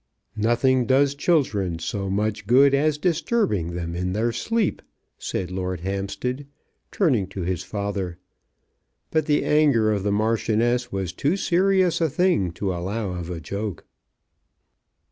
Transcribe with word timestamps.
"Nothing 0.41 0.87
does 0.87 1.13
children 1.13 1.77
so 1.77 2.09
much 2.09 2.47
good 2.47 2.73
as 2.73 2.97
disturbing 2.97 3.75
them 3.75 3.93
in 3.95 4.13
their 4.13 4.31
sleep," 4.31 4.81
said 5.19 5.51
Lord 5.51 5.81
Hampstead, 5.81 6.47
turning 6.91 7.27
to 7.27 7.41
his 7.41 7.61
father; 7.61 8.17
but 9.11 9.27
the 9.27 9.43
anger 9.45 9.91
of 9.91 10.01
the 10.01 10.11
Marchioness 10.11 10.91
was 10.91 11.13
too 11.13 11.37
serious 11.37 12.01
a 12.01 12.09
thing 12.09 12.49
to 12.53 12.73
allow 12.73 13.11
of 13.11 13.29
a 13.29 13.39
joke. 13.39 13.85